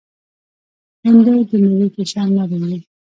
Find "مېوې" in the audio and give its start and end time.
1.63-1.87